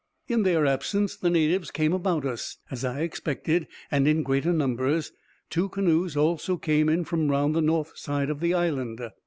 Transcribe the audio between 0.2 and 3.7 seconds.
In their absence the natives came about us, as I expected,